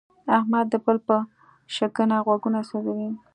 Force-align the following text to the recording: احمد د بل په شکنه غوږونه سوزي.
احمد 0.37 0.65
د 0.71 0.75
بل 0.85 0.97
په 1.07 1.17
شکنه 1.75 2.17
غوږونه 2.25 2.59
سوزي. 2.69 3.09